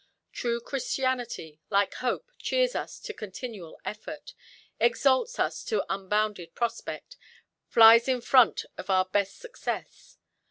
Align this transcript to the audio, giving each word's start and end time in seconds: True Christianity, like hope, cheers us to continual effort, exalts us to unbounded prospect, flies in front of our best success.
True 0.33 0.59
Christianity, 0.59 1.61
like 1.69 1.93
hope, 1.93 2.31
cheers 2.39 2.73
us 2.73 2.99
to 3.01 3.13
continual 3.13 3.79
effort, 3.85 4.33
exalts 4.79 5.37
us 5.37 5.63
to 5.65 5.85
unbounded 5.93 6.55
prospect, 6.55 7.17
flies 7.67 8.07
in 8.07 8.19
front 8.19 8.65
of 8.79 8.89
our 8.89 9.05
best 9.05 9.37
success. 9.37 10.17